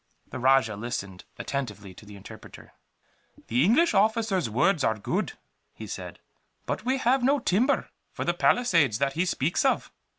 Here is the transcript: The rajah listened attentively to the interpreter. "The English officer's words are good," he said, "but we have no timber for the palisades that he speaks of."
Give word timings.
The 0.31 0.39
rajah 0.39 0.75
listened 0.77 1.25
attentively 1.37 1.93
to 1.93 2.07
the 2.07 2.15
interpreter. 2.15 2.73
"The 3.49 3.63
English 3.63 3.93
officer's 3.93 4.49
words 4.49 4.83
are 4.83 4.97
good," 4.97 5.33
he 5.75 5.85
said, 5.85 6.17
"but 6.65 6.83
we 6.83 6.97
have 6.97 7.21
no 7.21 7.37
timber 7.37 7.91
for 8.11 8.25
the 8.25 8.33
palisades 8.33 8.97
that 8.97 9.13
he 9.13 9.25
speaks 9.25 9.63
of." 9.63 9.91